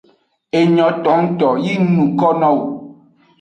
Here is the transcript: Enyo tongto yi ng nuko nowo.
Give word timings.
Enyo 0.59 0.87
tongto 1.03 1.49
yi 1.63 1.73
ng 1.81 1.85
nuko 1.95 2.27
nowo. 2.39 2.65